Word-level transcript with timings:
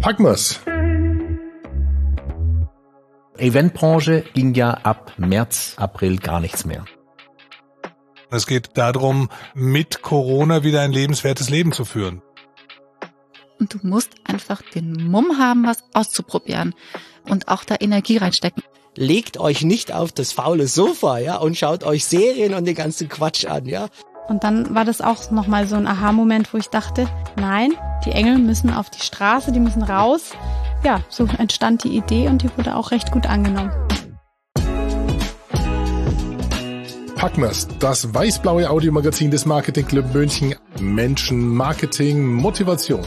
Packmas. 0.00 0.58
Eventbranche 3.36 4.24
ging 4.32 4.54
ja 4.54 4.70
ab 4.70 5.12
März, 5.18 5.74
April 5.76 6.16
gar 6.16 6.40
nichts 6.40 6.64
mehr. 6.64 6.86
Es 8.30 8.46
geht 8.46 8.78
darum, 8.78 9.28
mit 9.54 10.00
Corona 10.00 10.64
wieder 10.64 10.80
ein 10.80 10.92
lebenswertes 10.92 11.50
Leben 11.50 11.72
zu 11.72 11.84
führen. 11.84 12.22
Und 13.58 13.74
du 13.74 13.78
musst 13.82 14.12
einfach 14.24 14.62
den 14.62 15.10
Mumm 15.10 15.36
haben, 15.38 15.66
was 15.66 15.84
auszuprobieren 15.92 16.74
und 17.28 17.48
auch 17.48 17.64
da 17.64 17.76
Energie 17.78 18.16
reinstecken. 18.16 18.62
Legt 18.96 19.38
euch 19.38 19.62
nicht 19.62 19.92
auf 19.92 20.12
das 20.12 20.32
faule 20.32 20.66
Sofa, 20.66 21.18
ja, 21.18 21.36
und 21.36 21.58
schaut 21.58 21.84
euch 21.84 22.06
Serien 22.06 22.54
und 22.54 22.64
den 22.64 22.74
ganzen 22.74 23.10
Quatsch 23.10 23.44
an, 23.44 23.66
ja. 23.66 23.88
Und 24.30 24.44
dann 24.44 24.76
war 24.76 24.84
das 24.84 25.00
auch 25.00 25.32
nochmal 25.32 25.66
so 25.66 25.74
ein 25.74 25.88
Aha-Moment, 25.88 26.54
wo 26.54 26.58
ich 26.58 26.68
dachte, 26.68 27.08
nein, 27.34 27.72
die 28.04 28.12
Engel 28.12 28.38
müssen 28.38 28.72
auf 28.72 28.88
die 28.88 29.02
Straße, 29.02 29.50
die 29.50 29.58
müssen 29.58 29.82
raus. 29.82 30.30
Ja, 30.84 31.00
so 31.08 31.26
entstand 31.38 31.82
die 31.82 31.96
Idee 31.96 32.28
und 32.28 32.42
die 32.42 32.50
wurde 32.56 32.76
auch 32.76 32.92
recht 32.92 33.10
gut 33.10 33.26
angenommen. 33.26 33.72
Packmas, 37.16 37.66
das 37.80 38.14
weiß-blaue 38.14 38.70
Audiomagazin 38.70 39.32
des 39.32 39.46
Marketing 39.46 39.88
Club 39.88 40.14
München. 40.14 40.54
Menschen, 40.78 41.48
Marketing, 41.48 42.24
Motivation. 42.24 43.04